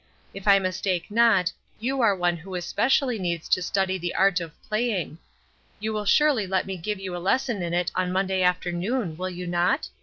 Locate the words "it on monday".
7.75-8.41